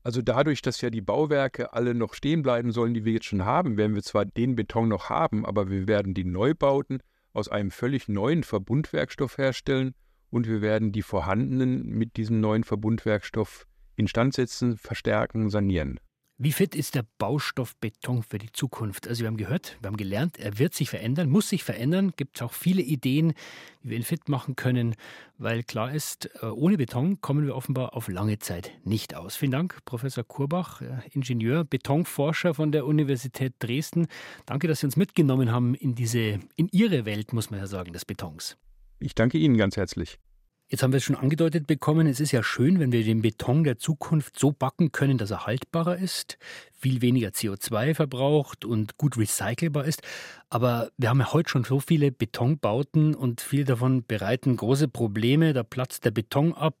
Also 0.01 0.21
dadurch, 0.21 0.61
dass 0.61 0.81
ja 0.81 0.91
die 0.91 1.01
Bauwerke 1.01 1.73
alle 1.73 1.95
noch 1.95 2.13
stehen 2.13 2.43
bleiben 2.43 2.71
sollen, 2.71 2.93
die 2.93 3.05
wir 3.05 3.13
jetzt 3.13 3.25
schon 3.25 3.43
haben, 3.43 3.75
werden 3.75 3.95
wir 3.95 4.03
zwar 4.03 4.23
den 4.23 4.55
Beton 4.55 4.87
noch 4.87 5.09
haben, 5.09 5.45
aber 5.45 5.69
wir 5.69 5.87
werden 5.87 6.13
die 6.13 6.25
Neubauten 6.25 6.99
aus 7.33 7.49
einem 7.49 7.71
völlig 7.71 8.07
neuen 8.07 8.43
Verbundwerkstoff 8.43 9.37
herstellen 9.37 9.95
und 10.29 10.47
wir 10.47 10.61
werden 10.61 10.91
die 10.91 11.01
vorhandenen 11.01 11.87
mit 11.87 12.17
diesem 12.17 12.39
neuen 12.39 12.63
Verbundwerkstoff 12.63 13.65
instand 13.95 14.35
setzen, 14.35 14.77
verstärken, 14.77 15.49
sanieren. 15.49 15.99
Wie 16.37 16.51
fit 16.51 16.75
ist 16.75 16.95
der 16.95 17.05
Baustoff 17.17 17.77
Beton 17.77 18.21
für 18.21 18.39
die 18.39 18.51
Zukunft? 18.51 19.07
Also 19.07 19.21
wir 19.21 19.27
haben 19.27 19.37
gehört, 19.37 19.77
wir 19.79 19.87
haben 19.87 19.95
gelernt, 19.95 20.37
er 20.37 20.59
wird 20.59 20.73
sich 20.73 20.89
verändern, 20.89 21.29
muss 21.29 21.47
sich 21.47 21.63
verändern. 21.63 22.11
Gibt 22.17 22.35
es 22.35 22.41
auch 22.41 22.51
viele 22.51 22.81
Ideen, 22.81 23.33
wie 23.81 23.91
wir 23.91 23.97
ihn 23.97 24.03
fit 24.03 24.27
machen 24.27 24.57
können, 24.57 24.95
weil 25.37 25.63
klar 25.63 25.93
ist, 25.93 26.29
äh, 26.41 26.47
ohne 26.47 26.75
Beton 26.75 27.21
kommen 27.21 27.45
wir 27.45 27.55
offenbar 27.55 27.95
auf 27.95 28.09
lange 28.09 28.37
Zeit 28.37 28.71
nicht 28.83 29.15
aus. 29.15 29.37
Vielen 29.37 29.53
Dank, 29.53 29.79
Professor 29.85 30.25
Kurbach, 30.25 30.81
äh, 30.81 30.97
Ingenieur, 31.13 31.63
Betonforscher 31.63 32.53
von 32.53 32.73
der 32.73 32.85
Universität 32.85 33.53
Dresden. 33.59 34.07
Danke, 34.45 34.67
dass 34.67 34.81
Sie 34.81 34.87
uns 34.87 34.97
mitgenommen 34.97 35.53
haben 35.53 35.73
in 35.73 35.95
diese, 35.95 36.41
in 36.57 36.67
Ihre 36.73 37.05
Welt, 37.05 37.31
muss 37.31 37.49
man 37.49 37.61
ja 37.61 37.67
sagen, 37.67 37.93
des 37.93 38.03
Betons. 38.03 38.57
Ich 38.99 39.15
danke 39.15 39.37
Ihnen 39.37 39.55
ganz 39.55 39.77
herzlich. 39.77 40.19
Jetzt 40.67 40.81
haben 40.81 40.93
wir 40.93 40.97
es 40.97 41.03
schon 41.03 41.15
angedeutet 41.15 41.67
bekommen, 41.67 42.07
es 42.07 42.19
ist 42.19 42.31
ja 42.31 42.41
schön, 42.41 42.79
wenn 42.79 42.91
wir 42.91 43.03
den 43.03 43.21
Beton 43.21 43.63
der 43.63 43.77
Zukunft 43.77 44.39
so 44.39 44.51
backen 44.51 44.91
können, 44.91 45.19
dass 45.19 45.29
er 45.29 45.45
haltbarer 45.45 45.97
ist, 45.97 46.39
viel 46.85 47.01
weniger 47.01 47.29
CO2 47.29 47.95
verbraucht 47.95 48.63
und 48.63 48.95
gut 48.97 49.17
recycelbar 49.17 49.85
ist. 49.85 50.03
Aber 50.51 50.91
wir 50.97 51.09
haben 51.09 51.19
ja 51.19 51.33
heute 51.33 51.49
schon 51.49 51.63
so 51.63 51.79
viele 51.79 52.11
Betonbauten 52.11 53.15
und 53.15 53.41
viele 53.41 53.65
davon 53.65 54.05
bereiten 54.05 54.55
große 54.55 54.87
Probleme. 54.87 55.53
Da 55.53 55.63
platzt 55.63 56.05
der 56.05 56.11
Beton 56.11 56.53
ab, 56.53 56.75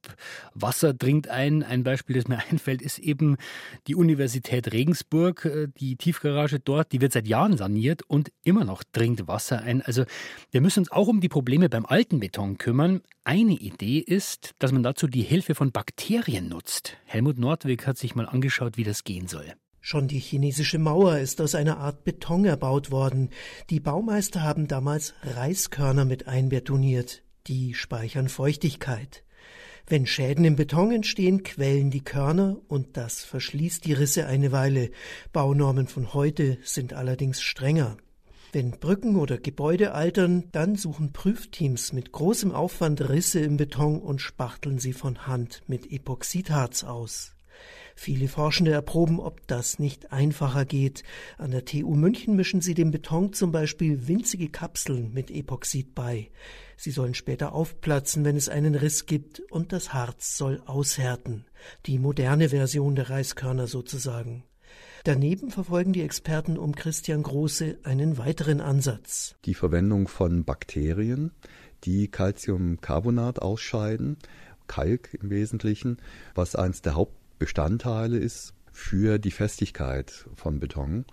Wasser 0.53 0.93
dringt 0.93 1.27
ein. 1.27 1.63
Ein 1.63 1.83
Beispiel, 1.83 2.15
das 2.15 2.27
mir 2.27 2.37
einfällt, 2.51 2.83
ist 2.83 2.99
eben 2.99 3.37
die 3.87 3.95
Universität 3.95 4.71
Regensburg, 4.71 5.45
äh, 5.45 5.67
die 5.75 5.95
Tiefgarage 5.95 6.59
dort, 6.59 6.91
die 6.91 7.01
wird 7.01 7.13
seit 7.13 7.27
Jahren 7.27 7.57
saniert 7.57 8.03
und 8.03 8.31
immer 8.43 8.63
noch 8.63 8.83
dringt 8.83 9.27
Wasser 9.27 9.63
ein. 9.63 9.81
Also 9.81 10.05
wir 10.51 10.61
müssen 10.61 10.81
uns 10.81 10.91
auch 10.91 11.07
um 11.07 11.19
die 11.19 11.29
Probleme 11.29 11.67
beim 11.67 11.87
alten 11.87 12.19
Beton 12.19 12.59
kümmern. 12.59 13.01
Eine 13.23 13.53
Idee 13.53 13.97
ist, 13.97 14.51
dass 14.59 14.71
man 14.71 14.83
dazu 14.83 15.07
die 15.07 15.23
Hilfe 15.23 15.55
von 15.55 15.71
Bakterien 15.71 16.47
nutzt. 16.47 16.95
Helmut 17.05 17.39
Nordwig 17.39 17.87
hat 17.87 17.97
sich 17.97 18.13
mal 18.13 18.27
angeschaut, 18.27 18.77
wie 18.77 18.83
das 18.83 19.03
gehen 19.03 19.27
soll. 19.27 19.55
Schon 19.87 20.07
die 20.07 20.17
chinesische 20.17 20.79
Mauer 20.79 21.19
ist 21.19 21.39
aus 21.41 21.53
einer 21.53 21.77
Art 21.77 22.05
Beton 22.05 22.43
erbaut 22.45 22.89
worden. 22.89 23.29
Die 23.69 23.79
Baumeister 23.79 24.41
haben 24.41 24.67
damals 24.67 25.13
Reiskörner 25.21 26.05
mit 26.05 26.27
einbetoniert. 26.27 27.21
Die 27.45 27.75
speichern 27.75 28.27
Feuchtigkeit. 28.27 29.23
Wenn 29.85 30.07
Schäden 30.07 30.43
im 30.43 30.55
Beton 30.55 30.91
entstehen, 30.91 31.43
quellen 31.43 31.91
die 31.91 32.03
Körner 32.03 32.57
und 32.67 32.97
das 32.97 33.23
verschließt 33.23 33.85
die 33.85 33.93
Risse 33.93 34.25
eine 34.25 34.51
Weile. 34.51 34.89
Baunormen 35.31 35.85
von 35.85 36.15
heute 36.15 36.57
sind 36.63 36.93
allerdings 36.93 37.43
strenger. 37.43 37.95
Wenn 38.53 38.71
Brücken 38.71 39.17
oder 39.17 39.37
Gebäude 39.37 39.91
altern, 39.91 40.45
dann 40.51 40.77
suchen 40.77 41.13
Prüfteams 41.13 41.93
mit 41.93 42.11
großem 42.11 42.51
Aufwand 42.51 43.07
Risse 43.07 43.41
im 43.41 43.57
Beton 43.57 43.99
und 43.99 44.19
spachteln 44.19 44.79
sie 44.79 44.93
von 44.93 45.27
Hand 45.27 45.61
mit 45.67 45.91
Epoxidharz 45.91 46.83
aus. 46.83 47.34
Viele 47.97 48.27
Forschende 48.27 48.71
erproben, 48.71 49.19
ob 49.19 49.47
das 49.47 49.79
nicht 49.79 50.11
einfacher 50.11 50.65
geht. 50.65 51.03
An 51.37 51.51
der 51.51 51.63
TU 51.63 51.95
München 51.95 52.35
mischen 52.35 52.59
sie 52.59 52.73
dem 52.73 52.91
Beton 52.91 53.31
zum 53.31 53.53
Beispiel 53.53 54.07
winzige 54.07 54.49
Kapseln 54.49 55.13
mit 55.13 55.31
Epoxid 55.31 55.95
bei. 55.95 56.29
Sie 56.75 56.91
sollen 56.91 57.13
später 57.13 57.53
aufplatzen, 57.53 58.25
wenn 58.25 58.35
es 58.35 58.49
einen 58.49 58.75
Riss 58.75 59.05
gibt, 59.05 59.39
und 59.49 59.71
das 59.71 59.93
Harz 59.93 60.37
soll 60.37 60.61
aushärten. 60.65 61.45
Die 61.85 61.97
moderne 61.97 62.49
Version 62.49 62.95
der 62.95 63.09
Reiskörner 63.09 63.67
sozusagen. 63.67 64.43
Daneben 65.05 65.49
verfolgen 65.49 65.93
die 65.93 66.01
Experten 66.01 66.57
um 66.57 66.75
Christian 66.75 67.23
Große 67.23 67.77
einen 67.83 68.17
weiteren 68.17 68.59
Ansatz. 68.59 69.35
Die 69.45 69.53
Verwendung 69.53 70.07
von 70.07 70.43
Bakterien, 70.43 71.31
die 71.85 72.09
Calciumcarbonat 72.09 73.41
ausscheiden, 73.41 74.17
Kalk 74.67 75.13
im 75.13 75.29
Wesentlichen, 75.29 75.97
was 76.33 76.55
eines 76.55 76.81
der 76.81 76.95
Hauptbestandteile 77.35 78.17
ist 78.17 78.53
für 78.71 79.19
die 79.19 79.31
Festigkeit 79.31 80.25
von 80.35 80.61
Beton. 80.61 81.03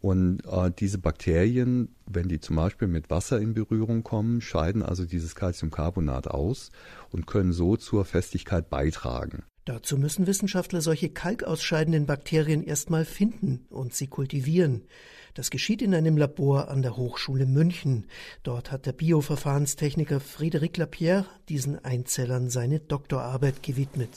Und 0.00 0.42
äh, 0.46 0.70
diese 0.70 0.98
Bakterien, 0.98 1.88
wenn 2.06 2.28
die 2.28 2.38
zum 2.38 2.54
Beispiel 2.54 2.86
mit 2.86 3.10
Wasser 3.10 3.40
in 3.40 3.54
Berührung 3.54 4.04
kommen, 4.04 4.40
scheiden 4.40 4.84
also 4.84 5.04
dieses 5.04 5.34
Calciumcarbonat 5.34 6.28
aus 6.28 6.70
und 7.10 7.26
können 7.26 7.52
so 7.52 7.76
zur 7.76 8.04
Festigkeit 8.04 8.70
beitragen. 8.70 9.42
Dazu 9.64 9.98
müssen 9.98 10.28
Wissenschaftler 10.28 10.80
solche 10.80 11.08
kalkausscheidenden 11.08 12.06
Bakterien 12.06 12.62
erstmal 12.62 13.04
finden 13.04 13.66
und 13.68 13.94
sie 13.94 14.06
kultivieren. 14.06 14.84
Das 15.32 15.50
geschieht 15.50 15.82
in 15.82 15.92
einem 15.92 16.16
Labor 16.16 16.68
an 16.68 16.82
der 16.82 16.96
Hochschule 16.96 17.46
München. 17.46 18.06
Dort 18.44 18.70
hat 18.70 18.86
der 18.86 18.92
Bioverfahrenstechniker 18.92 20.18
Frédéric 20.18 20.78
Lapierre 20.78 21.26
diesen 21.48 21.84
Einzellern 21.84 22.48
seine 22.48 22.78
Doktorarbeit 22.78 23.64
gewidmet. 23.64 24.10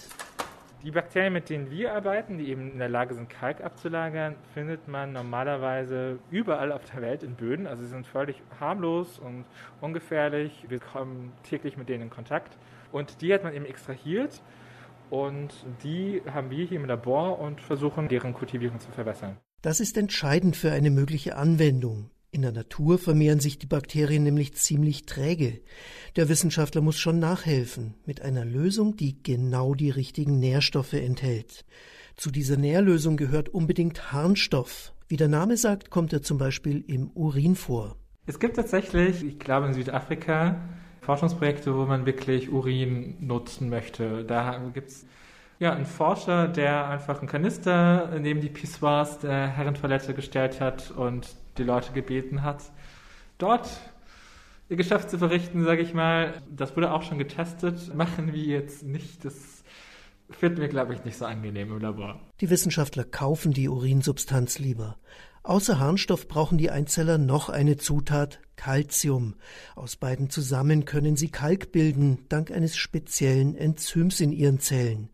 Die 0.84 0.91
Bakterien, 0.91 1.34
mit 1.34 1.50
denen 1.50 1.72
wir 1.72 1.93
arbeiten, 1.93 2.38
die 2.38 2.50
eben 2.50 2.72
in 2.72 2.77
der 2.77 2.88
Lage 2.88 3.15
sind, 3.15 3.29
Kalk 3.29 3.63
abzulagern, 3.63 4.36
findet 4.53 4.88
man 4.88 5.12
normalerweise 5.12 6.19
überall 6.29 6.72
auf 6.72 6.84
der 6.86 7.01
Welt 7.01 7.24
in 7.24 7.34
Böden. 7.34 7.65
Also 7.65 7.84
sie 7.84 7.89
sind 7.89 8.05
völlig 8.05 8.41
harmlos 8.60 9.17
und 9.17 9.46
ungefährlich. 9.81 10.65
Wir 10.69 10.79
kommen 10.79 11.34
täglich 11.43 11.77
mit 11.77 11.89
denen 11.89 12.03
in 12.03 12.10
Kontakt. 12.10 12.57
Und 12.91 13.22
die 13.22 13.34
hat 13.34 13.43
man 13.43 13.53
eben 13.53 13.65
extrahiert 13.65 14.41
und 15.10 15.53
die 15.84 16.22
haben 16.31 16.51
wir 16.51 16.65
hier 16.65 16.79
im 16.79 16.86
Labor 16.86 17.39
und 17.39 17.60
versuchen, 17.60 18.07
deren 18.07 18.34
Kultivierung 18.34 18.79
zu 18.79 18.91
verbessern. 18.91 19.38
Das 19.62 19.79
ist 19.79 19.98
entscheidend 19.98 20.55
für 20.55 20.72
eine 20.72 20.91
mögliche 20.91 21.36
Anwendung. 21.36 22.12
In 22.31 22.41
der 22.41 22.51
Natur 22.51 23.00
vermehren 23.00 23.39
sich 23.39 23.57
die 23.57 23.67
Bakterien 23.67 24.24
nämlich 24.24 24.53
ziemlich 24.53 25.05
träge. 25.05 25.62
Der 26.17 26.27
Wissenschaftler 26.27 26.81
muss 26.81 26.98
schon 26.98 27.19
nachhelfen 27.19 27.93
mit 28.05 28.22
einer 28.22 28.43
Lösung, 28.43 28.98
die 28.98 29.24
genau 29.24 29.74
die 29.74 29.89
richtigen 29.89 30.39
Nährstoffe 30.39 30.93
enthält. 30.93 31.63
Zu 32.17 32.29
dieser 32.29 32.57
Nährlösung 32.57 33.15
gehört 33.15 33.50
unbedingt 33.50 34.12
Harnstoff. 34.12 34.93
Wie 35.07 35.15
der 35.15 35.29
Name 35.29 35.55
sagt, 35.55 35.89
kommt 35.89 36.12
er 36.12 36.22
zum 36.22 36.38
Beispiel 36.38 36.84
im 36.88 37.12
Urin 37.12 37.55
vor. 37.55 37.96
Es 38.25 38.39
gibt 38.39 38.57
tatsächlich, 38.57 39.24
ich 39.24 39.39
glaube 39.39 39.67
in 39.67 39.74
Südafrika, 39.74 40.60
Forschungsprojekte, 41.00 41.74
wo 41.74 41.86
man 41.86 42.05
wirklich 42.05 42.51
Urin 42.51 43.15
nutzen 43.22 43.69
möchte. 43.69 44.25
Da 44.25 44.69
gibt 44.74 44.89
es 44.89 45.05
ja, 45.60 45.74
einen 45.74 45.86
Forscher, 45.86 46.50
der 46.50 46.89
einfach 46.89 47.19
einen 47.19 47.27
Kanister 47.29 48.19
neben 48.19 48.41
die 48.41 48.50
Pissoirs 48.50 49.19
der 49.19 49.48
Herrentoilette 49.48 50.13
gestellt 50.13 50.60
hat 50.60 50.91
und 50.91 51.36
die 51.58 51.64
Leute 51.64 51.92
gebeten 51.94 52.44
hat, 52.44 52.64
dort 53.38 53.68
ihr 54.70 54.76
Geschäft 54.76 55.10
zu 55.10 55.18
verrichten, 55.18 55.64
sage 55.64 55.82
ich 55.82 55.94
mal. 55.94 56.42
Das 56.50 56.76
wurde 56.76 56.92
auch 56.92 57.04
schon 57.04 57.18
getestet. 57.18 57.94
Machen 57.96 58.34
wir 58.34 58.44
jetzt 58.44 58.84
nicht. 58.84 59.24
Das 59.24 59.64
finden 60.30 60.62
wir, 60.62 60.68
glaube 60.68 60.94
ich, 60.94 61.06
nicht 61.06 61.18
so 61.18 61.26
angenehm 61.26 61.72
im 61.72 61.80
Labor. 61.80 62.20
Die 62.42 62.50
Wissenschaftler 62.50 63.04
kaufen 63.04 63.54
die 63.54 63.70
Urinsubstanz 63.70 64.60
lieber. 64.60 64.98
Außer 65.44 65.80
Harnstoff 65.80 66.28
brauchen 66.28 66.58
die 66.58 66.72
Einzeller 66.72 67.18
noch 67.18 67.48
eine 67.48 67.78
Zutat, 67.78 68.42
Calcium. 68.58 69.36
Aus 69.76 69.96
beiden 69.96 70.30
zusammen 70.30 70.84
können 70.84 71.16
sie 71.16 71.30
Kalk 71.30 71.72
bilden, 71.72 72.26
dank 72.28 72.52
eines 72.52 72.76
speziellen 72.76 73.56
Enzyms 73.56 74.20
in 74.20 74.34
ihren 74.34 74.60
Zellen. 74.60 75.10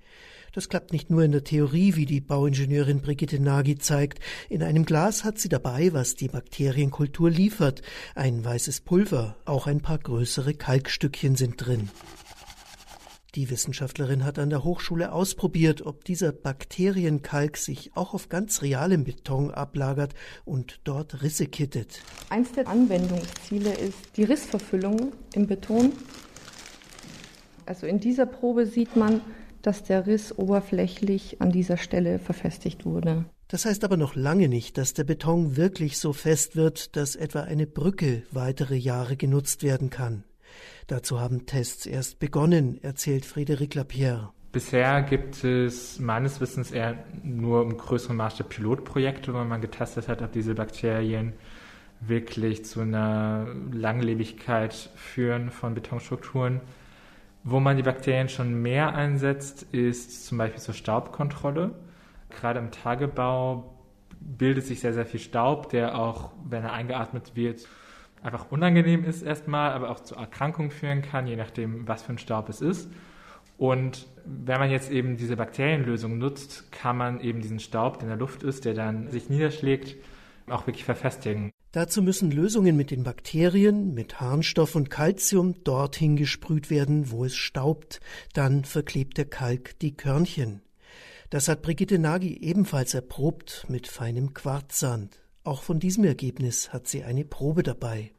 Das 0.54 0.70
klappt 0.70 0.94
nicht 0.94 1.10
nur 1.10 1.24
in 1.24 1.32
der 1.32 1.44
Theorie, 1.44 1.96
wie 1.96 2.06
die 2.06 2.22
Bauingenieurin 2.22 3.02
Brigitte 3.02 3.40
Nagy 3.40 3.80
zeigt. 3.80 4.20
In 4.50 4.62
einem 4.62 4.86
Glas 4.86 5.24
hat 5.24 5.40
sie 5.40 5.50
dabei, 5.50 5.94
was 5.94 6.14
die 6.14 6.28
Bakterienkultur 6.28 7.32
liefert. 7.32 7.82
Ein 8.14 8.46
weißes 8.46 8.82
Pulver, 8.82 9.36
auch 9.46 9.66
ein 9.66 9.82
paar 9.82 9.98
größere 9.98 10.54
Kalkstückchen 10.54 11.36
sind 11.36 11.56
drin. 11.58 11.90
Die 13.34 13.50
Wissenschaftlerin 13.50 14.24
hat 14.24 14.38
an 14.38 14.52
der 14.52 14.64
Hochschule 14.64 15.12
ausprobiert, 15.12 15.82
ob 15.88 16.06
dieser 16.06 16.32
Bakterienkalk 16.32 17.58
sich 17.58 17.90
auch 17.96 18.14
auf 18.14 18.30
ganz 18.30 18.62
realem 18.62 19.06
Beton 19.06 19.50
ablagert 19.50 20.14
und 20.46 20.82
dort 20.84 21.24
Risse 21.24 21.48
kittet. 21.48 22.04
Eins 22.30 22.52
der 22.52 22.68
Anwendungsziele 22.68 23.74
ist 23.74 23.98
die 24.18 24.24
Rissverfüllung 24.24 25.14
im 25.34 25.48
Beton. 25.48 25.94
Also 27.66 27.88
in 27.88 28.00
dieser 28.00 28.28
Probe 28.28 28.68
sieht 28.68 28.96
man, 28.96 29.22
dass 29.64 29.82
der 29.82 30.06
Riss 30.06 30.38
oberflächlich 30.38 31.42
an 31.42 31.52
dieser 31.52 31.78
Stelle 31.78 32.20
verfestigt 32.20 32.86
wurde. 32.86 33.26
Das 33.48 33.66
heißt 33.66 33.84
aber 33.84 33.98
noch 33.98 34.16
lange 34.16 34.48
nicht, 34.48 34.78
dass 34.78 34.94
der 34.94 35.04
Beton 35.04 35.58
wirklich 35.58 35.98
so 35.98 36.14
fest 36.14 36.56
wird, 36.56 36.96
dass 36.96 37.16
etwa 37.16 37.42
eine 37.42 37.66
Brücke 37.66 38.24
weitere 38.32 38.76
Jahre 38.76 39.18
genutzt 39.18 39.64
werden 39.64 39.90
kann. 39.90 40.24
Dazu 40.88 41.20
haben 41.20 41.46
Tests 41.46 41.86
erst 41.86 42.20
begonnen, 42.20 42.80
erzählt 42.84 43.26
Frédéric 43.26 43.76
Lapierre. 43.76 44.32
Bisher 44.52 45.02
gibt 45.02 45.44
es 45.44 46.00
meines 46.00 46.40
Wissens 46.40 46.72
eher 46.72 47.04
nur 47.24 47.64
im 47.64 47.76
größeren 47.76 48.16
Maßstab 48.16 48.50
Pilotprojekte, 48.50 49.34
wo 49.34 49.44
man 49.44 49.62
getestet 49.62 50.08
hat, 50.08 50.22
ob 50.22 50.32
diese 50.32 50.54
Bakterien 50.54 51.34
wirklich 52.02 52.66
zu 52.66 52.82
einer 52.82 53.48
Langlebigkeit 53.72 54.74
führen 54.96 55.50
von 55.50 55.74
Betonstrukturen. 55.74 56.62
Wo 57.44 57.60
man 57.60 57.76
die 57.76 57.84
Bakterien 57.84 58.30
schon 58.30 58.62
mehr 58.62 58.96
einsetzt, 58.96 59.64
ist 59.74 60.26
zum 60.26 60.38
Beispiel 60.38 60.62
zur 60.62 60.74
Staubkontrolle. 60.74 61.76
Gerade 62.30 62.60
im 62.60 62.72
Tagebau 62.72 63.76
bildet 64.20 64.66
sich 64.66 64.80
sehr, 64.80 64.94
sehr 64.94 65.06
viel 65.06 65.20
Staub, 65.20 65.70
der 65.70 66.00
auch, 66.00 66.32
wenn 66.46 66.64
er 66.64 66.72
eingeatmet 66.72 67.36
wird, 67.36 67.68
einfach 68.24 68.50
unangenehm 68.52 69.04
ist 69.04 69.22
erstmal, 69.22 69.72
aber 69.74 69.90
auch 69.90 70.00
zu 70.00 70.16
Erkrankungen 70.16 70.72
führen 70.72 71.02
kann, 71.02 71.28
je 71.28 71.36
nachdem, 71.36 71.88
was 71.88 72.04
für 72.04 72.14
ein 72.14 72.18
Staub 72.18 72.48
es 72.48 72.62
ist. 72.62 72.90
Und 73.58 74.08
wenn 74.26 74.60
man 74.60 74.72
jetzt 74.72 74.90
eben 74.90 75.18
diese 75.18 75.36
Bakterienlösung 75.36 76.18
nutzt, 76.18 76.72
kann 76.72 76.98
man 76.98 77.20
eben 77.20 77.42
diesen 77.42 77.60
Staub, 77.60 77.96
der 77.96 78.04
in 78.04 78.10
der 78.10 78.18
Luft 78.18 78.44
ist, 78.44 78.66
der 78.66 78.74
dann 78.74 79.10
sich 79.10 79.30
niederschlägt, 79.30 79.98
auch 80.50 80.66
wirklich 80.66 80.86
verfestigen. 80.86 81.53
Dazu 81.74 82.04
müssen 82.04 82.30
Lösungen 82.30 82.78
mit 82.78 82.92
den 82.92 83.02
Bakterien, 83.02 83.96
mit 83.96 84.22
Harnstoff 84.22 84.76
und 84.76 84.92
Calcium 84.92 85.64
dorthin 85.64 86.16
gesprüht 86.16 86.70
werden, 86.70 87.10
wo 87.10 87.26
es 87.26 87.36
staubt. 87.36 88.00
Dann 88.34 88.64
verklebt 88.64 89.18
der 89.18 89.26
Kalk 89.26 89.80
die 89.80 89.98
Körnchen. 89.98 90.62
Das 91.32 91.48
hat 91.48 91.64
Brigitte 91.64 91.98
Nagy 91.98 92.38
ebenfalls 92.42 92.94
erprobt 92.94 93.66
mit 93.70 93.88
feinem 93.88 94.36
Quarzsand. 94.36 95.20
Auch 95.44 95.64
von 95.64 95.80
diesem 95.80 96.04
Ergebnis 96.04 96.72
hat 96.72 96.88
sie 96.88 97.04
eine 97.04 97.26
Probe 97.26 97.64
dabei. 97.64 98.12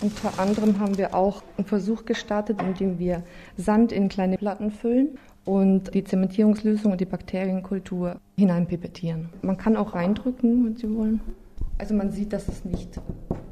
Unter 0.00 0.38
anderem 0.38 0.80
haben 0.80 0.96
wir 0.96 1.14
auch 1.14 1.42
einen 1.58 1.66
Versuch 1.66 2.06
gestartet, 2.06 2.62
in 2.62 2.72
dem 2.72 2.98
wir 2.98 3.22
Sand 3.58 3.92
in 3.92 4.08
kleine 4.08 4.38
Platten 4.38 4.70
füllen 4.70 5.18
und 5.44 5.92
die 5.92 6.04
Zementierungslösung 6.04 6.92
und 6.92 7.02
die 7.02 7.04
Bakterienkultur 7.04 8.18
hineinpipettieren. 8.38 9.28
Man 9.42 9.58
kann 9.58 9.76
auch 9.76 9.92
reindrücken, 9.92 10.64
wenn 10.64 10.76
Sie 10.78 10.88
wollen. 10.88 11.20
Also 11.80 11.94
man 11.94 12.12
sieht, 12.12 12.34
dass 12.34 12.46
es 12.46 12.66
nicht 12.66 13.00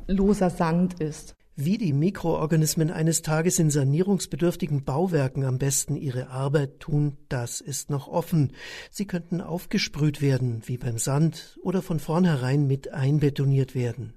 loser 0.07 0.51
Sand 0.51 1.01
ist. 1.01 1.35
Wie 1.57 1.79
die 1.79 1.95
Mikroorganismen 1.95 2.91
eines 2.91 3.23
Tages 3.23 3.59
in 3.59 3.71
sanierungsbedürftigen 3.71 4.85
Bauwerken 4.85 5.47
am 5.47 5.57
besten 5.57 5.97
ihre 5.97 6.29
Arbeit 6.29 6.79
tun, 6.79 7.17
das 7.31 7.63
ist 7.63 7.89
noch 7.89 8.07
offen. 8.07 8.53
Sie 8.91 9.07
könnten 9.07 9.41
aufgesprüht 9.41 10.21
werden, 10.21 10.61
wie 10.67 10.77
beim 10.77 10.99
Sand, 10.99 11.59
oder 11.63 11.81
von 11.81 12.01
vornherein 12.01 12.67
mit 12.67 12.93
einbetoniert 12.93 13.75
werden. 13.75 14.13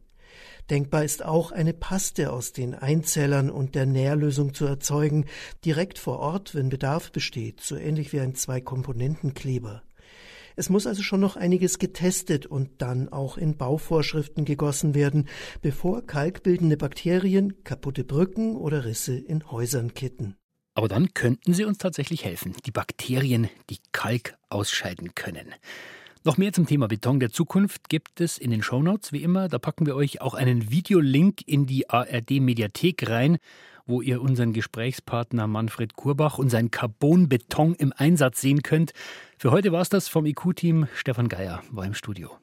Denkbar 0.70 1.06
ist 1.06 1.24
auch, 1.24 1.54
eine 1.54 1.74
Paste 1.74 2.34
aus 2.34 2.52
den 2.52 2.76
Einzellern 2.76 3.50
und 3.50 3.76
der 3.76 3.86
Nährlösung 3.86 4.54
zu 4.54 4.66
erzeugen, 4.66 5.24
direkt 5.64 5.98
vor 5.98 6.20
Ort, 6.20 6.54
wenn 6.54 6.68
Bedarf 6.68 7.14
besteht, 7.14 7.62
so 7.62 7.78
ähnlich 7.78 8.12
wie 8.12 8.20
ein 8.20 8.36
Zwei-Komponenten-Kleber. 8.36 9.84
Es 10.56 10.70
muss 10.70 10.88
also 10.88 11.04
schon 11.04 11.20
noch 11.20 11.36
einiges 11.36 11.80
getestet 11.80 12.46
und 12.46 12.82
dann 12.82 13.10
auch 13.10 13.38
in 13.38 13.58
Bauvorschriften 13.58 14.46
gegossen 14.46 14.96
werden, 14.96 15.28
bevor 15.62 16.06
kalkbildende 16.06 16.78
Bakterien 16.78 17.64
kaputte 17.64 18.04
Brücken 18.04 18.56
oder 18.56 18.86
Risse 18.86 19.18
in 19.18 19.50
Häusern 19.52 19.94
kitten. 19.94 20.36
Aber 20.74 20.88
dann 20.88 21.14
könnten 21.14 21.54
sie 21.54 21.66
uns 21.66 21.78
tatsächlich 21.78 22.24
helfen, 22.24 22.56
die 22.66 22.72
Bakterien, 22.72 23.50
die 23.70 23.80
Kalk 23.92 24.36
ausscheiden 24.50 25.14
können. 25.16 25.54
Noch 26.24 26.38
mehr 26.38 26.54
zum 26.54 26.68
Thema 26.68 26.88
Beton 26.88 27.20
der 27.20 27.32
Zukunft 27.32 27.90
gibt 27.90 28.22
es 28.22 28.38
in 28.38 28.52
den 28.52 28.62
Shownotes, 28.62 29.12
wie 29.12 29.24
immer. 29.24 29.48
Da 29.48 29.58
packen 29.58 29.88
wir 29.88 29.96
euch 29.96 30.22
auch 30.22 30.36
einen 30.36 30.70
Videolink 30.70 31.42
in 31.48 31.66
die 31.66 31.90
ARD-Mediathek 31.90 33.10
rein 33.10 33.40
wo 33.86 34.02
ihr 34.02 34.22
unseren 34.22 34.54
Gesprächspartner 34.54 35.48
Manfred 35.48 35.96
Kurbach 35.96 36.38
und 36.38 36.50
sein 36.50 36.72
Carbonbeton 36.72 37.76
im 37.76 37.94
Einsatz 37.96 38.42
sehen 38.42 38.62
könnt. 38.62 38.94
Für 39.38 39.52
heute 39.52 39.72
war 39.72 39.82
es 39.82 39.90
das 39.90 40.08
vom 40.08 40.26
IQ-Team. 40.26 40.88
Stefan 40.96 41.30
Geier 41.30 41.62
war 41.72 41.86
im 41.86 41.94
Studio. 41.94 42.38